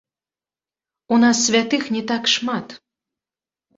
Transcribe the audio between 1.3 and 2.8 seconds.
святых не так шмат.